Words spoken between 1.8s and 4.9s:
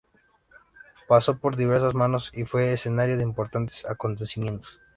manos y fue escenario de importantes acontecimientos.